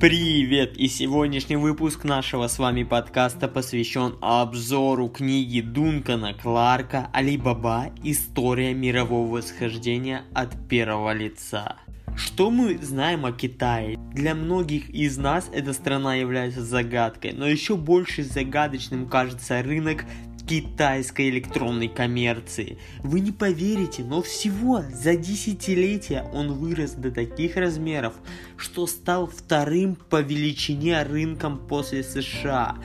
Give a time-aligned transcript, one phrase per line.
[0.00, 0.78] Привет!
[0.78, 7.90] И сегодняшний выпуск нашего с вами подкаста посвящен обзору книги Дункана Кларка «Алибаба.
[8.02, 11.76] История мирового восхождения от первого лица».
[12.16, 13.98] Что мы знаем о Китае?
[14.14, 20.06] Для многих из нас эта страна является загадкой, но еще больше загадочным кажется рынок
[20.50, 22.76] китайской электронной коммерции.
[23.04, 28.14] Вы не поверите, но всего за десятилетия он вырос до таких размеров,
[28.56, 32.78] что стал вторым по величине рынком после США.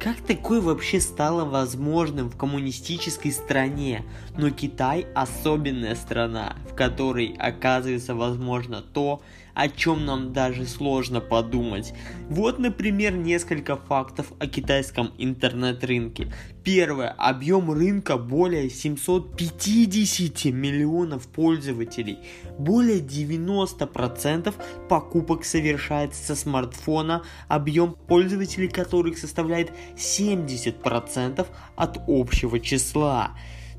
[0.00, 4.04] Как такое вообще стало возможным в коммунистической стране?
[4.36, 9.22] Но Китай особенная страна, в которой оказывается возможно то,
[9.54, 11.92] о чем нам даже сложно подумать.
[12.28, 16.32] Вот, например, несколько фактов о китайском интернет-рынке.
[16.64, 17.10] Первое.
[17.10, 22.18] Объем рынка более 750 миллионов пользователей.
[22.58, 24.54] Более 90%
[24.88, 33.32] покупок совершается со смартфона, объем пользователей которых составляет 70% от общего числа.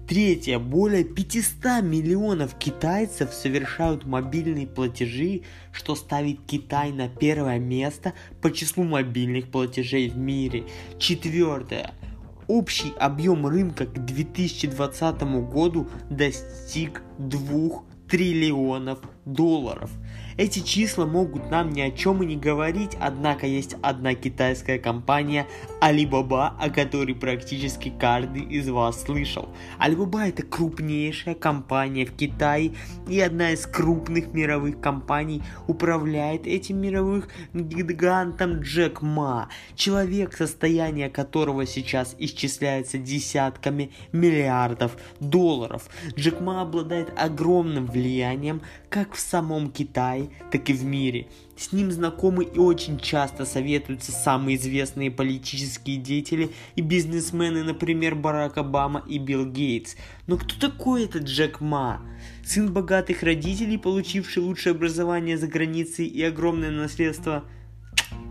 [0.07, 0.59] Третье.
[0.59, 8.83] Более 500 миллионов китайцев совершают мобильные платежи, что ставит Китай на первое место по числу
[8.83, 10.65] мобильных платежей в мире.
[10.99, 11.93] Четвертое.
[12.47, 19.89] Общий объем рынка к 2020 году достиг 2 триллионов долларов.
[20.35, 25.45] Эти числа могут нам ни о чем и не говорить, однако есть одна китайская компания
[25.81, 29.49] Alibaba, о которой практически каждый из вас слышал.
[29.79, 32.73] Alibaba это крупнейшая компания в Китае
[33.07, 41.65] и одна из крупных мировых компаний управляет этим мировых гигантом Джек Ма, человек, состояние которого
[41.67, 45.89] сейчас исчисляется десятками миллиардов долларов.
[46.15, 51.27] Джек Ма обладает огромным влиянием как в самом Китае, так и в мире.
[51.55, 58.57] С ним знакомы и очень часто советуются самые известные политические деятели и бизнесмены, например, Барак
[58.57, 59.95] Обама и Билл Гейтс.
[60.27, 62.01] Но кто такой этот Джек Ма?
[62.43, 67.43] Сын богатых родителей, получивший лучшее образование за границей и огромное наследство–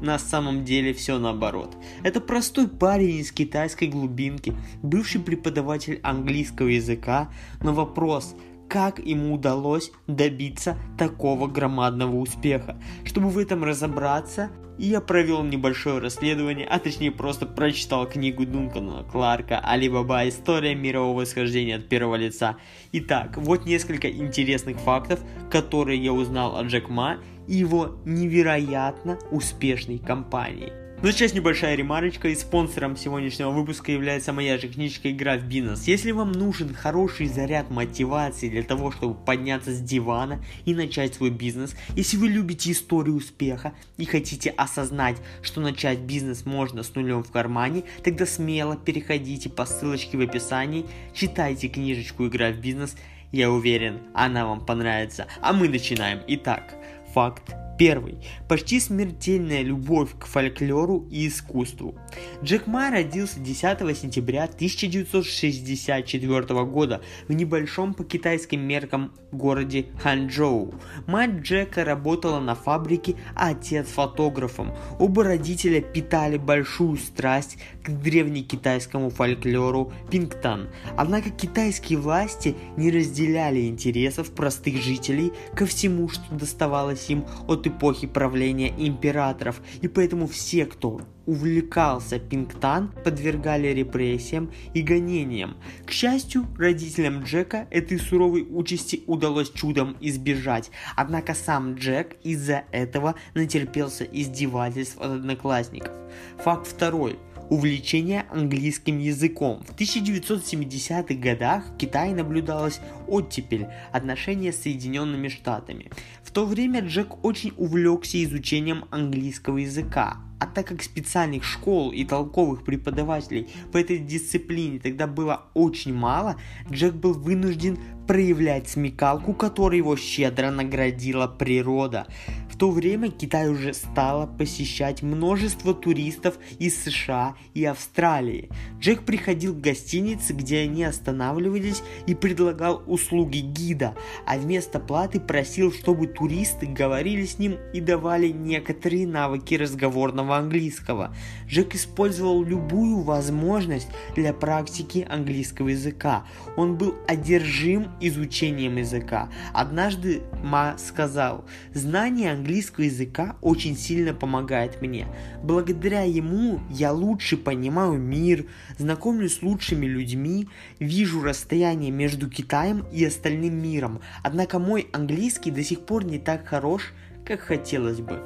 [0.00, 1.76] на самом деле все наоборот.
[2.02, 7.30] Это простой парень из китайской глубинки, бывший преподаватель английского языка,
[7.62, 8.34] но вопрос,
[8.72, 12.80] как ему удалось добиться такого громадного успеха.
[13.04, 19.58] Чтобы в этом разобраться, я провел небольшое расследование, а точнее просто прочитал книгу Дункана Кларка
[19.58, 20.26] «Алибаба.
[20.26, 22.56] История мирового восхождения от первого лица».
[22.92, 29.98] Итак, вот несколько интересных фактов, которые я узнал о Джек Ма и его невероятно успешной
[29.98, 30.81] компании.
[31.02, 35.88] Ну сейчас небольшая ремарочка, и спонсором сегодняшнего выпуска является моя же книжка «Игра в бизнес».
[35.88, 41.30] Если вам нужен хороший заряд мотивации для того, чтобы подняться с дивана и начать свой
[41.30, 47.24] бизнес, если вы любите историю успеха и хотите осознать, что начать бизнес можно с нулем
[47.24, 52.94] в кармане, тогда смело переходите по ссылочке в описании, читайте книжечку «Игра в бизнес»,
[53.32, 55.26] я уверен, она вам понравится.
[55.40, 56.20] А мы начинаем.
[56.28, 56.74] Итак,
[57.12, 58.18] факт Первый.
[58.48, 61.94] Почти смертельная любовь к фольклору и искусству.
[62.42, 70.74] Джек Ма родился 10 сентября 1964 года в небольшом по китайским меркам городе Ханчжоу.
[71.06, 74.72] Мать Джека работала на фабрике, а отец фотографом.
[74.98, 80.68] Оба родителя питали большую страсть к древнекитайскому фольклору пингтан.
[80.96, 88.06] Однако китайские власти не разделяли интересов простых жителей ко всему, что доставалось им от эпохи
[88.06, 95.56] правления императоров, и поэтому все, кто увлекался Пингтан, подвергали репрессиям и гонениям.
[95.86, 103.14] К счастью, родителям Джека этой суровой участи удалось чудом избежать, однако сам Джек из-за этого
[103.34, 105.92] натерпелся издевательств от одноклассников.
[106.38, 107.18] Факт второй–
[107.52, 109.62] увлечение английским языком.
[109.62, 115.90] В 1970-х годах в Китае наблюдалась оттепель отношения с Соединенными Штатами.
[116.32, 122.04] В то время Джек очень увлекся изучением английского языка, а так как специальных школ и
[122.04, 126.34] толковых преподавателей по этой дисциплине тогда было очень мало,
[126.68, 132.06] Джек был вынужден проявлять смекалку, которой его щедро наградила природа.
[132.50, 138.50] В то время Китай уже стало посещать множество туристов из США и Австралии.
[138.78, 143.94] Джек приходил в гостиницы, где они останавливались и предлагал услуги гида,
[144.26, 151.14] а вместо платы просил, чтобы туристы говорили с ним и давали некоторые навыки разговорного английского.
[151.48, 156.24] Джек использовал любую возможность для практики английского языка.
[156.56, 159.30] Он был одержим изучением языка.
[159.52, 161.44] Однажды Ма сказал,
[161.74, 165.06] знание английского языка очень сильно помогает мне.
[165.42, 168.46] Благодаря ему я лучше понимаю мир,
[168.78, 174.00] знакомлюсь с лучшими людьми, вижу расстояние между Китаем и остальным миром.
[174.22, 176.92] Однако мой английский до сих пор не так хорош,
[177.24, 178.20] как хотелось бы.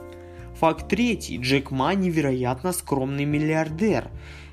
[0.59, 1.37] Факт третий.
[1.37, 4.11] Джек Ма невероятно скромный миллиардер.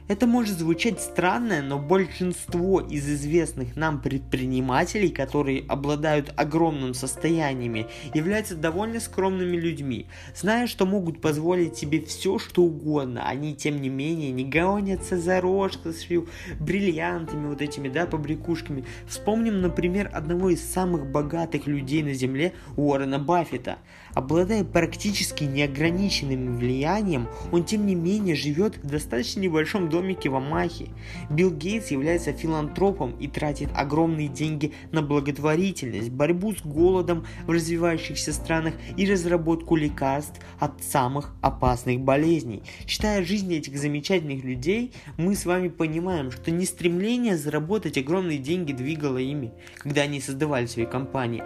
[0.10, 8.56] Это может звучать странно, но большинство из известных нам предпринимателей, которые обладают огромным состояниями, являются
[8.56, 10.08] довольно скромными людьми.
[10.36, 15.40] Зная, что могут позволить себе все, что угодно, они, тем не менее, не гонятся за
[15.40, 16.28] роскошью,
[16.60, 18.84] бриллиантами, вот этими, да, побрякушками.
[19.08, 23.78] Вспомним, например, одного из самых богатых людей на Земле, Уоррена Баффета.
[24.14, 30.90] Обладая практически неограниченным влиянием, он, тем не менее, живет в достаточно небольшом домике в Амахе.
[31.30, 38.34] Билл Гейтс является филантропом и тратит огромные деньги на благотворительность, борьбу с голодом в развивающихся
[38.34, 42.64] странах и разработку лекарств от самых опасных болезней.
[42.86, 48.74] Читая жизни этих замечательных людей, мы с вами понимаем, что не стремление заработать огромные деньги
[48.74, 51.44] двигало ими, когда они создавали свои компании,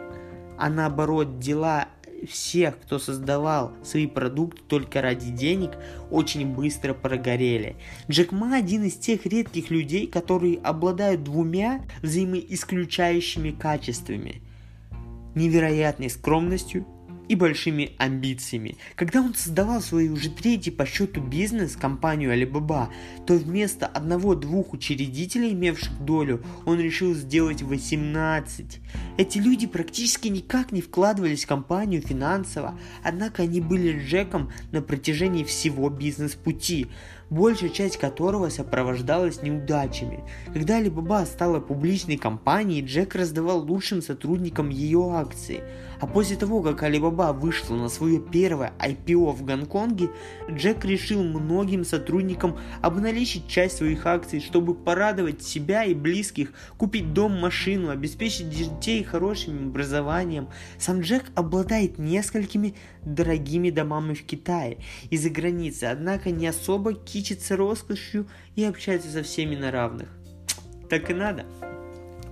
[0.58, 1.90] а наоборот дела
[2.25, 5.72] всех, кто создавал свои продукты только ради денег,
[6.10, 7.75] очень быстро прогорели.
[8.10, 14.42] Джек Ма один из тех редких людей, которые обладают двумя взаимоисключающими качествами.
[15.36, 16.86] Невероятной скромностью
[17.27, 18.77] и большими амбициями.
[18.95, 22.89] Когда он создавал свой уже третий по счету бизнес, компанию Alibaba,
[23.25, 28.79] то вместо одного-двух учредителей, имевших долю, он решил сделать 18.
[29.18, 35.44] Эти люди практически никак не вкладывались в компанию финансово, однако они были Джеком на протяжении
[35.44, 36.88] всего бизнес-пути
[37.29, 40.24] большая часть которого сопровождалась неудачами.
[40.53, 45.63] Когда Alibaba стала публичной компанией, Джек раздавал лучшим сотрудникам ее акции.
[46.00, 50.09] А после того, как Alibaba вышла на свое первое IPO в Гонконге,
[50.50, 57.39] Джек решил многим сотрудникам обналичить часть своих акций, чтобы порадовать себя и близких, купить дом,
[57.39, 60.50] машину, обеспечить детей хорошим образованием.
[60.77, 64.77] Сам Джек обладает несколькими дорогими домами в Китае
[65.09, 70.08] и за границей, однако не особо кичится роскошью и общается со всеми на равных.
[70.88, 71.48] Так и надо.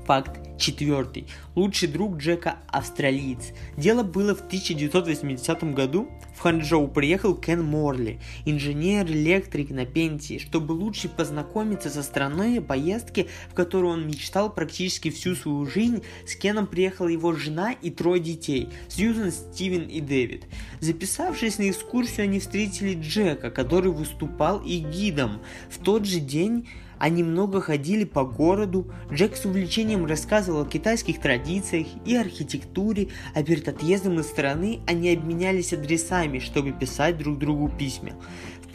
[0.06, 1.28] Факт четвертый.
[1.56, 3.48] Лучший друг Джека– австралиец.
[3.78, 6.08] Дело было в 1980 году.
[6.36, 13.54] В Ханчжоу приехал Кен Морли, инженер-электрик на пенсии, чтобы лучше познакомиться со страной поездки, в
[13.54, 16.04] которую он мечтал практически всю свою жизнь.
[16.28, 20.46] С Кеном приехала его жена и трое детей– Сьюзен, Стивен и Дэвид.
[20.82, 25.40] Записавшись на экскурсию, они встретили Джека, который выступал и гидом.
[25.70, 26.68] В тот же день
[26.98, 33.44] они много ходили по городу, Джек с увлечением рассказывал о китайских традициях и архитектуре, а
[33.44, 38.12] перед отъездом из страны они обменялись адресами, чтобы писать друг другу письма.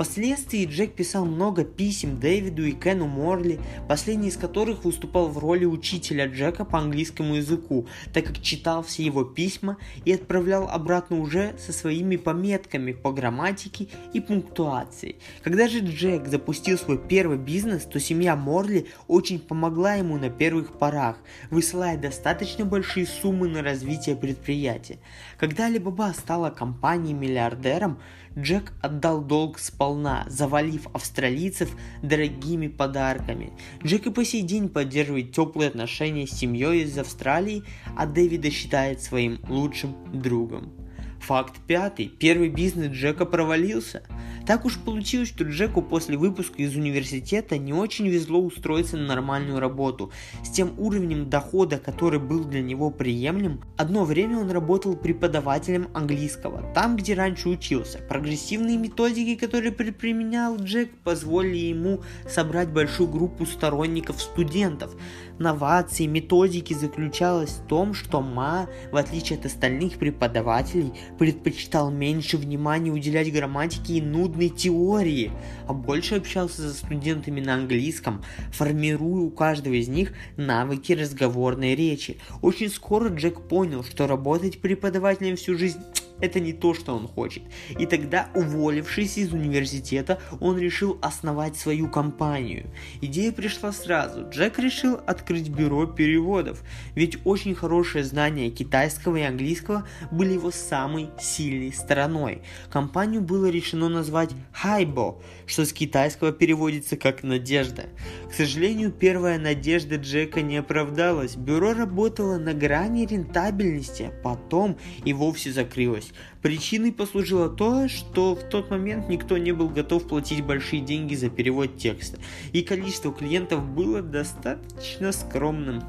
[0.00, 5.66] Впоследствии Джек писал много писем Дэвиду и Кену Морли, последний из которых выступал в роли
[5.66, 9.76] учителя Джека по английскому языку, так как читал все его письма
[10.06, 15.16] и отправлял обратно уже со своими пометками по грамматике и пунктуации.
[15.42, 20.78] Когда же Джек запустил свой первый бизнес, то семья Морли очень помогла ему на первых
[20.78, 21.18] порах,
[21.50, 24.98] высылая достаточно большие суммы на развитие предприятия.
[25.36, 27.98] Когда Alibaba стала компанией-миллиардером,
[28.38, 33.52] Джек отдал долг сполна, завалив австралийцев дорогими подарками.
[33.84, 37.64] Джек и по сей день поддерживает теплые отношения с семьей из Австралии,
[37.96, 40.72] а Дэвида считает своим лучшим другом.
[41.20, 42.08] Факт пятый.
[42.08, 44.02] Первый бизнес Джека провалился.
[44.46, 49.60] Так уж получилось, что Джеку после выпуска из университета не очень везло устроиться на нормальную
[49.60, 50.10] работу.
[50.42, 56.62] С тем уровнем дохода, который был для него приемлем, одно время он работал преподавателем английского,
[56.74, 57.98] там, где раньше учился.
[57.98, 64.96] Прогрессивные методики, которые применял Джек, позволили ему собрать большую группу сторонников студентов
[65.40, 72.90] новации методики заключалась в том, что Ма, в отличие от остальных преподавателей, предпочитал меньше внимания
[72.90, 75.30] уделять грамматике и нудной теории,
[75.68, 82.16] а больше общался со студентами на английском, формируя у каждого из них навыки разговорной речи.
[82.40, 85.80] Очень скоро Джек понял, что работать преподавателем всю жизнь
[86.20, 87.42] это не то, что он хочет.
[87.78, 92.70] И тогда, уволившись из университета, он решил основать свою компанию.
[93.00, 94.28] Идея пришла сразу.
[94.30, 96.62] Джек решил открыть бюро переводов,
[96.94, 102.42] ведь очень хорошее знание китайского и английского были его самой сильной стороной.
[102.70, 107.86] Компанию было решено назвать Хайбо, что с китайского переводится как «надежда».
[108.30, 111.36] К сожалению, первая надежда Джека не оправдалась.
[111.36, 116.09] Бюро работало на грани рентабельности, потом и вовсе закрылось.
[116.42, 121.30] Причиной послужило то, что в тот момент никто не был готов платить большие деньги за
[121.30, 122.18] перевод текста,
[122.52, 125.82] и количество клиентов было достаточно скромным.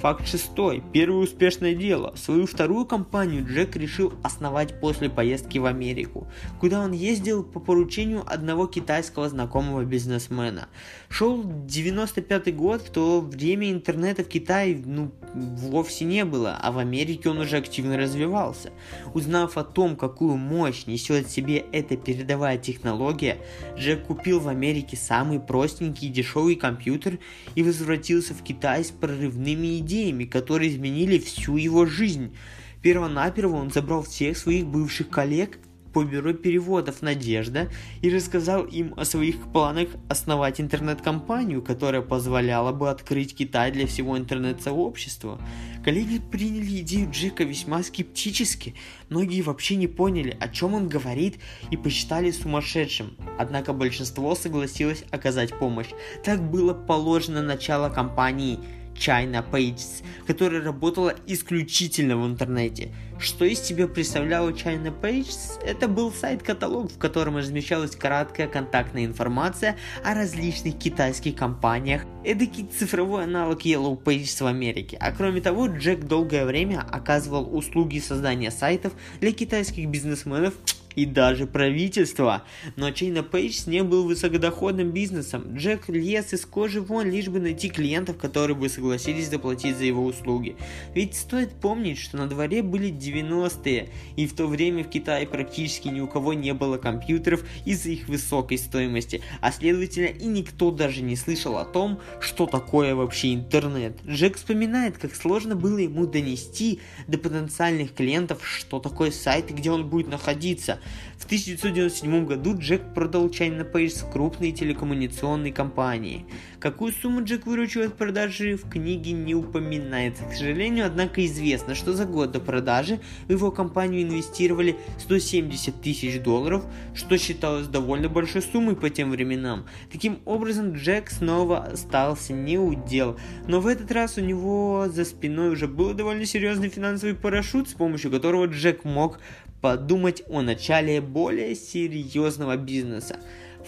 [0.00, 0.82] Факт шестой.
[0.94, 2.14] Первое успешное дело.
[2.16, 6.26] Свою вторую компанию Джек решил основать после поездки в Америку,
[6.58, 10.68] куда он ездил по поручению одного китайского знакомого бизнесмена.
[11.10, 16.78] Шел 95 год, в то время интернета в Китае ну, вовсе не было, а в
[16.78, 18.70] Америке он уже активно развивался.
[19.12, 23.36] Узнав о том, какую мощь несет в себе эта передовая технология,
[23.76, 27.18] Джек купил в Америке самый простенький и дешевый компьютер
[27.54, 32.36] и возвратился в Китай с прорывными идеями идеями, которые изменили всю его жизнь.
[32.82, 35.58] Первонаперво он забрал всех своих бывших коллег
[35.92, 37.68] по бюро переводов «Надежда»
[38.00, 44.16] и рассказал им о своих планах основать интернет-компанию, которая позволяла бы открыть Китай для всего
[44.16, 45.40] интернет-сообщества.
[45.84, 48.76] Коллеги приняли идею Джека весьма скептически,
[49.08, 51.40] многие вообще не поняли, о чем он говорит
[51.72, 55.88] и посчитали сумасшедшим, однако большинство согласилось оказать помощь.
[56.24, 58.60] Так было положено начало компании–
[59.00, 62.92] China Pages, которая работала исключительно в интернете.
[63.18, 65.62] Что из себя представляла China Pages?
[65.64, 73.24] Это был сайт-каталог, в котором размещалась краткая контактная информация о различных китайских компаниях, эдакий цифровой
[73.24, 74.96] аналог Yellow Pages в Америке.
[75.00, 80.54] А кроме того, Джек долгое время оказывал услуги создания сайтов для китайских бизнесменов
[80.96, 82.44] и даже правительства.
[82.76, 85.54] Но Чейна Пейдж не был высокодоходным бизнесом.
[85.56, 90.04] Джек лез из кожи вон, лишь бы найти клиентов, которые бы согласились заплатить за его
[90.04, 90.56] услуги.
[90.94, 95.88] Ведь стоит помнить, что на дворе были 90-е, и в то время в Китае практически
[95.88, 101.02] ни у кого не было компьютеров из-за их высокой стоимости, а следовательно и никто даже
[101.02, 103.96] не слышал о том, что такое вообще интернет.
[104.06, 109.70] Джек вспоминает, как сложно было ему донести до потенциальных клиентов, что такое сайт и где
[109.70, 110.80] он будет находиться.
[111.20, 116.24] В 1997 году Джек продал China Page крупной телекоммуникационной компании.
[116.58, 121.92] Какую сумму Джек выручил от продажи в книге не упоминается, к сожалению, однако известно, что
[121.92, 128.40] за год до продажи в его компанию инвестировали 170 тысяч долларов, что считалось довольно большой
[128.40, 129.66] суммой по тем временам.
[129.92, 135.04] Таким образом, Джек снова остался не у дел, но в этот раз у него за
[135.04, 139.20] спиной уже был довольно серьезный финансовый парашют, с помощью которого Джек мог
[139.60, 143.20] подумать о начале более серьезного бизнеса.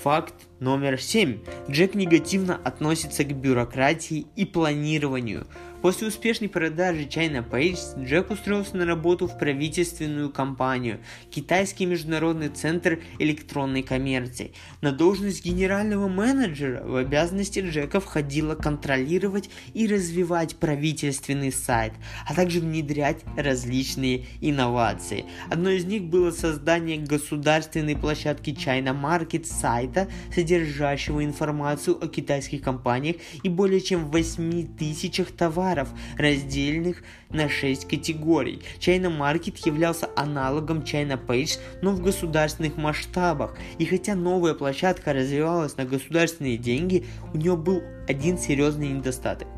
[0.02, 1.40] Факт номер 7.
[1.70, 5.46] Джек негативно относится к бюрократии и планированию.
[5.82, 13.00] После успешной продажи China Page Джек устроился на работу в правительственную компанию Китайский международный центр
[13.18, 14.52] электронной коммерции.
[14.80, 21.94] На должность генерального менеджера в обязанности Джека входило контролировать и развивать правительственный сайт,
[22.28, 25.24] а также внедрять различные инновации.
[25.50, 33.16] Одной из них было создание государственной площадки China Market сайта, содержащего информацию о китайских компаниях
[33.42, 35.88] и более чем 8 тысячах товаров товаров,
[36.18, 38.62] раздельных на 6 категорий.
[38.78, 43.56] China Market являлся аналогом China Page, но в государственных масштабах.
[43.78, 49.48] И хотя новая площадка развивалась на государственные деньги, у нее был один серьезный недостаток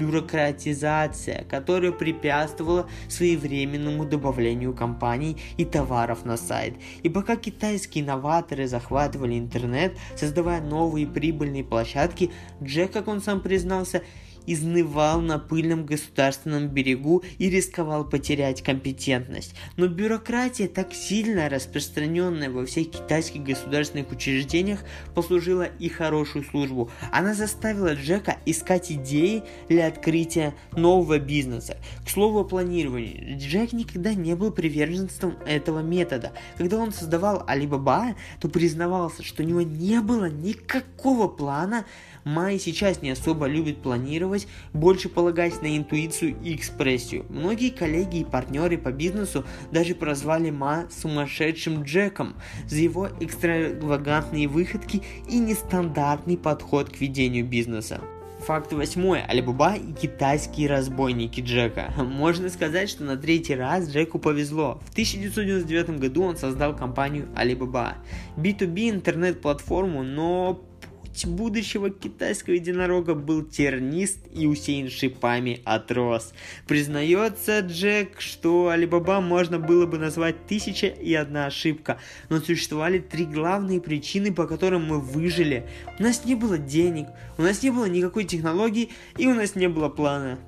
[0.00, 6.74] бюрократизация, которая препятствовала своевременному добавлению компаний и товаров на сайт.
[7.02, 12.30] И пока китайские новаторы захватывали интернет, создавая новые прибыльные площадки,
[12.62, 14.02] Джек, как он сам признался,
[14.46, 19.54] изнывал на пыльном государственном берегу и рисковал потерять компетентность.
[19.76, 24.80] Но бюрократия, так сильно распространенная во всех китайских государственных учреждениях,
[25.14, 26.90] послужила и хорошую службу.
[27.12, 31.76] Она заставила Джека искать идеи для открытия нового бизнеса.
[32.04, 36.32] К слову о планировании, Джек никогда не был приверженцем этого метода.
[36.56, 41.84] Когда он создавал Alibaba, то признавался, что у него не было никакого плана,
[42.30, 47.26] Май сейчас не особо любит планировать, больше полагаясь на интуицию и экспрессию.
[47.28, 52.36] Многие коллеги и партнеры по бизнесу даже прозвали Ма сумасшедшим Джеком
[52.68, 58.00] за его экстравагантные выходки и нестандартный подход к ведению бизнеса.
[58.46, 59.22] Факт восьмой.
[59.22, 61.92] Алибаба и китайские разбойники Джека.
[61.96, 64.80] Можно сказать, что на третий раз Джеку повезло.
[64.86, 67.96] В 1999 году он создал компанию Alibaba.
[68.36, 70.62] B2B интернет-платформу, но
[71.10, 76.32] Путь будущего китайского единорога был тернист и усеян шипами от роз.
[76.68, 81.98] Признается Джек, что Алибаба можно было бы назвать тысяча и одна ошибка,
[82.28, 85.66] но существовали три главные причины, по которым мы выжили.
[85.98, 89.68] У нас не было денег, у нас не было никакой технологии и у нас не
[89.68, 90.38] было плана.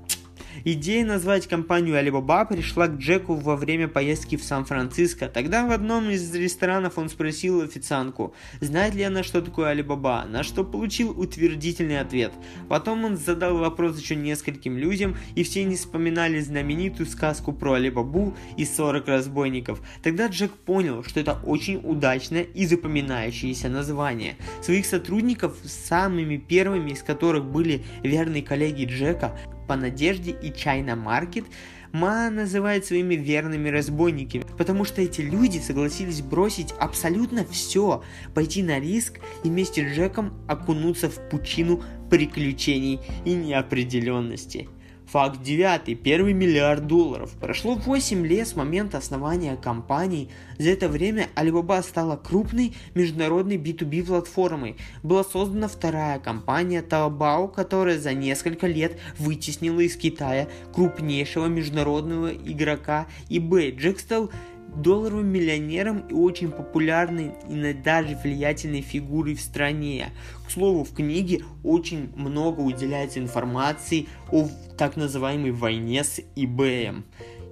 [0.64, 5.28] Идея назвать компанию Alibaba пришла к Джеку во время поездки в Сан-Франциско.
[5.28, 10.42] Тогда в одном из ресторанов он спросил официантку, знает ли она, что такое Alibaba, на
[10.42, 12.32] что получил утвердительный ответ.
[12.68, 18.36] Потом он задал вопрос еще нескольким людям, и все не вспоминали знаменитую сказку про Алибабу
[18.56, 19.80] и 40 разбойников.
[20.02, 24.36] Тогда Джек понял, что это очень удачное и запоминающееся название.
[24.62, 31.44] Своих сотрудников, самыми первыми из которых были верные коллеги Джека, по надежде и China Market
[31.92, 38.02] Ма называет своими верными разбойниками, потому что эти люди согласились бросить абсолютно все,
[38.34, 44.70] пойти на риск и вместе с Джеком окунуться в пучину приключений и неопределенности.
[45.12, 45.94] Факт девятый.
[45.94, 47.34] Первый миллиард долларов.
[47.38, 50.30] Прошло 8 лет с момента основания компании.
[50.56, 54.76] За это время Alibaba стала крупной международной B2B платформой.
[55.02, 63.06] Была создана вторая компания Taobao, которая за несколько лет вытеснила из Китая крупнейшего международного игрока
[63.28, 63.76] eBay.
[63.76, 64.00] Джек
[64.76, 70.10] долларовым миллионером и очень популярной и даже влиятельной фигурой в стране.
[70.46, 74.48] К слову, в книге очень много уделяется информации о
[74.78, 77.02] так называемой войне с eBay.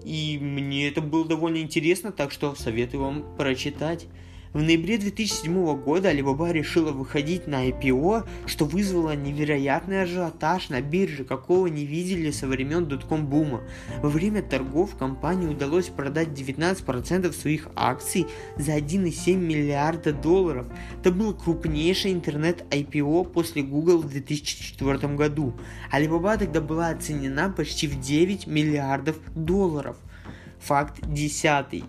[0.05, 4.07] И мне это было довольно интересно, так что советую вам прочитать.
[4.53, 11.23] В ноябре 2007 года Alibaba решила выходить на IPO, что вызвало невероятный ажиотаж на бирже,
[11.23, 13.63] какого не видели со времен дотком бума.
[14.03, 18.27] Во время торгов компании удалось продать 19% своих акций
[18.57, 20.67] за 1,7 миллиарда долларов.
[20.99, 25.55] Это был крупнейший интернет-IPO после Google в 2004 году.
[25.93, 29.97] Alibaba тогда была оценена почти в 9 миллиардов долларов.
[30.59, 31.85] Факт десятый.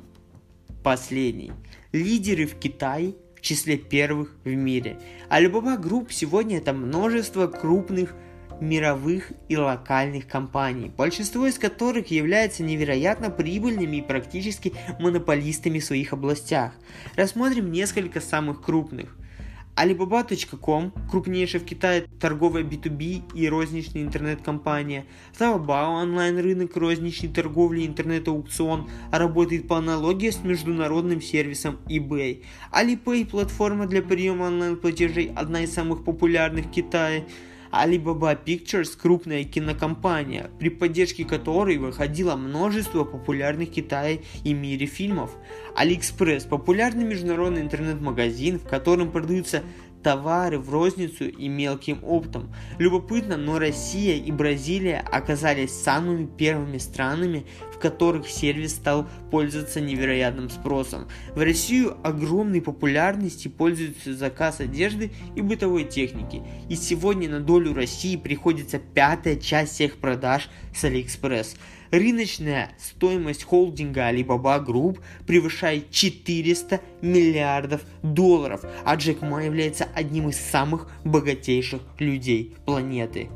[0.84, 1.52] Последний
[1.92, 5.00] лидеры в Китае в числе первых в мире.
[5.30, 8.16] Alibaba Group сегодня это множество крупных
[8.60, 16.14] мировых и локальных компаний, большинство из которых являются невероятно прибыльными и практически монополистами в своих
[16.14, 16.74] областях.
[17.16, 19.18] Рассмотрим несколько самых крупных.
[19.82, 25.08] Alibaba.com, крупнейшая в Китае торговая B2B и розничная интернет-компания.
[25.40, 32.44] Taobao, онлайн-рынок розничной торговли интернет-аукцион, работает по аналогии с международным сервисом eBay.
[32.72, 37.26] Alipay, платформа для приема онлайн-платежей, одна из самых популярных в Китае.
[37.72, 45.32] Alibaba Pictures– крупная кинокомпания, при поддержке которой выходило множество популярных Китае и мире фильмов.
[45.78, 49.64] AliExpress– популярный международный интернет-магазин, в котором продаются
[50.04, 52.54] товары в розницу и мелким оптом.
[52.80, 60.50] Любопытно, но Россия и Бразилия оказались самыми первыми странами, в которых сервис стал пользоваться невероятным
[60.50, 61.08] спросом.
[61.36, 66.44] В Россию огромной популярностью пользуется заказ одежды и бытовой техники.
[66.70, 71.58] И сегодня на долю России приходится пятая часть всех продаж с AliExpress.
[71.92, 80.38] Рыночная стоимость холдинга Alibaba Group превышает 400 миллиардов долларов, а Джек Ма является одним из
[80.38, 83.30] самых богатейших людей планеты.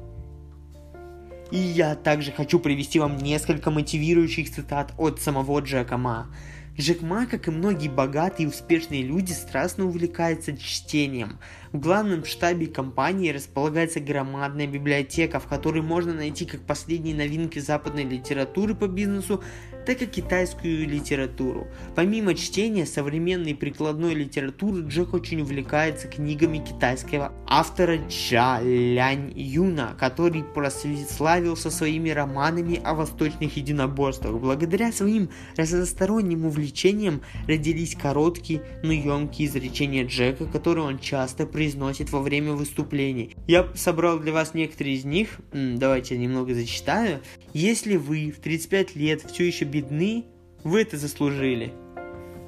[1.52, 6.28] И я также хочу привести вам несколько мотивирующих цитат от самого Джека Ма.
[6.78, 11.40] Джек Ма, как и многие богатые и успешные люди, страстно увлекается чтением.
[11.72, 18.04] В главном штабе компании располагается громадная библиотека, в которой можно найти как последние новинки западной
[18.04, 19.42] литературы по бизнесу,
[19.86, 21.68] так и китайскую литературу.
[21.96, 30.44] Помимо чтения современной прикладной литературы, Джек очень увлекается книгами китайского автора Ча Лянь Юна, который
[30.44, 34.40] прославился своими романами о восточных единоборствах.
[34.40, 42.22] Благодаря своим разносторонним увлечениям родились короткие, но емкие изречения Джека, которые он часто произносит во
[42.22, 43.36] время выступлений.
[43.48, 47.20] Я собрал для вас некоторые из них, давайте я немного зачитаю.
[47.54, 50.26] Если вы в 35 лет все еще бедны,
[50.64, 51.74] вы это заслужили.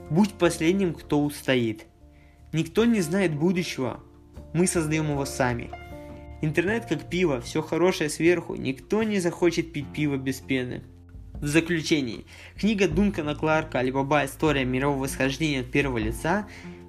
[0.10, 1.86] Будь последним, кто устоит.
[2.54, 4.00] Никто не знает будущего,
[4.54, 5.70] мы создаем его сами.
[6.42, 10.84] Интернет как пиво, все хорошее сверху, никто не захочет пить пиво без пены.
[11.34, 12.26] В заключении,
[12.58, 14.26] книга Дункана Кларка «Алибаба.
[14.26, 16.48] История мирового восхождения от первого лица»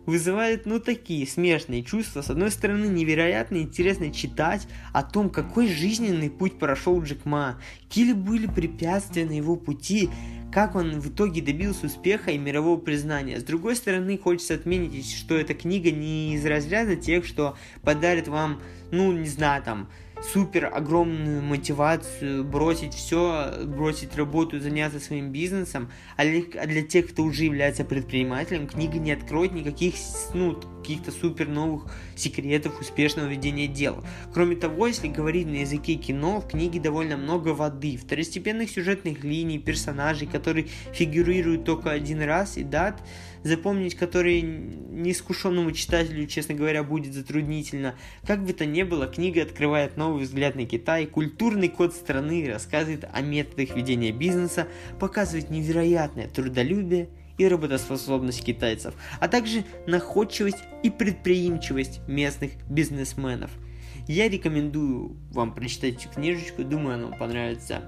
[0.08, 2.22] вызывает, ну, такие смешные чувства.
[2.22, 8.14] С одной стороны, невероятно интересно читать о том, какой жизненный путь прошел Джек Ма, какие
[8.14, 10.08] были препятствия на его пути,
[10.50, 13.38] как он в итоге добился успеха и мирового признания.
[13.38, 18.62] С другой стороны, хочется отметить, что эта книга не из разряда тех, что подарит вам,
[18.90, 19.90] ну, не знаю, там,
[20.22, 27.22] супер огромную мотивацию бросить все, бросить работу, заняться своим бизнесом, а а для тех, кто
[27.22, 29.94] уже является предпринимателем, книга не откроет никаких,
[30.34, 34.04] ну, каких-то супер новых секретов успешного ведения дел.
[34.32, 39.58] Кроме того, если говорить на языке кино, в книге довольно много воды, второстепенных сюжетных линий,
[39.58, 43.02] персонажей, которые фигурируют только один раз, и дат,
[43.42, 47.94] запомнить которые неискушенному читателю, честно говоря, будет затруднительно.
[48.26, 53.08] Как бы то ни было, книга открывает новый взгляд на Китай, культурный код страны, рассказывает
[53.12, 62.00] о методах ведения бизнеса, показывает невероятное трудолюбие и работоспособность китайцев, а также находчивость и предприимчивость
[62.08, 63.50] местных бизнесменов.
[64.06, 67.82] Я рекомендую вам прочитать эту книжечку, думаю, она вам понравится.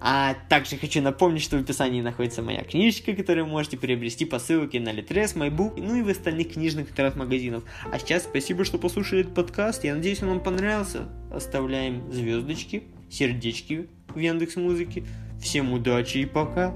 [0.00, 4.80] А также хочу напомнить, что в описании находится моя книжечка, которую можете приобрести по ссылке
[4.80, 7.64] на Litres, MyBook, ну и в остальных книжных интернет-магазинах.
[7.90, 9.84] А сейчас спасибо, что послушали этот подкаст.
[9.84, 11.08] Я надеюсь, он вам понравился.
[11.32, 14.56] Оставляем звездочки, сердечки в Яндекс.
[15.40, 16.74] Всем удачи и пока!